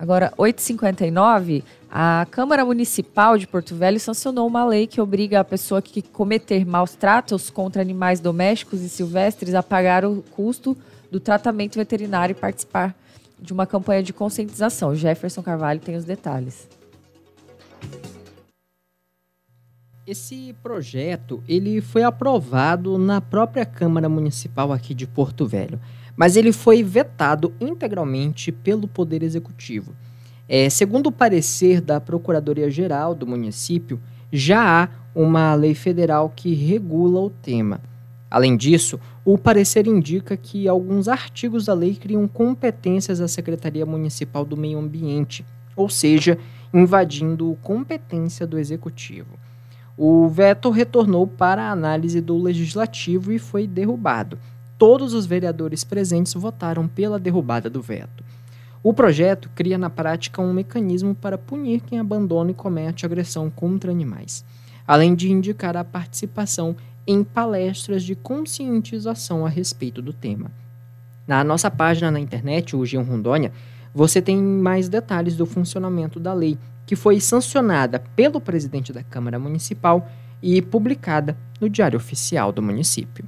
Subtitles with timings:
[0.00, 5.82] Agora, 8h59, a Câmara Municipal de Porto Velho sancionou uma lei que obriga a pessoa
[5.82, 10.74] que cometer maus tratos contra animais domésticos e silvestres a pagar o custo
[11.10, 12.96] do tratamento veterinário e participar
[13.38, 14.94] de uma campanha de conscientização.
[14.94, 16.66] Jefferson Carvalho tem os detalhes.
[20.06, 25.78] Esse projeto ele foi aprovado na própria Câmara Municipal aqui de Porto Velho
[26.16, 29.94] mas ele foi vetado integralmente pelo Poder Executivo.
[30.48, 34.00] É, segundo o parecer da Procuradoria-Geral do município,
[34.32, 37.80] já há uma lei federal que regula o tema.
[38.30, 44.44] Além disso, o parecer indica que alguns artigos da lei criam competências à Secretaria Municipal
[44.44, 46.38] do Meio Ambiente, ou seja,
[46.72, 49.38] invadindo competência do Executivo.
[49.96, 54.38] O veto retornou para a análise do Legislativo e foi derrubado
[54.80, 58.24] todos os vereadores presentes votaram pela derrubada do veto.
[58.82, 63.90] O projeto cria na prática um mecanismo para punir quem abandona e comete agressão contra
[63.90, 64.42] animais,
[64.86, 66.74] além de indicar a participação
[67.06, 70.50] em palestras de conscientização a respeito do tema.
[71.28, 73.52] Na nossa página na internet, o Geão Rondônia,
[73.94, 79.38] você tem mais detalhes do funcionamento da lei, que foi sancionada pelo presidente da Câmara
[79.38, 80.08] Municipal
[80.42, 83.26] e publicada no Diário Oficial do município.